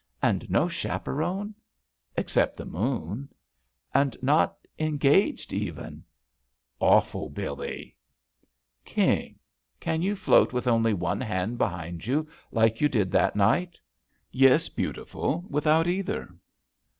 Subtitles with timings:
[0.19, 1.53] And no chaperone!"
[2.17, 3.29] "Except the moon."
[3.93, 4.57] "And not—
[4.89, 6.03] engaged, even!"
[6.79, 7.95] "Awful, Billee!"
[8.83, 8.95] JUST SWEETHEARTS
[9.29, 9.39] "King,
[9.79, 13.79] can you float with only one hand behind you, like you did that night?"
[14.31, 16.35] "Yes, Beautiful, without either."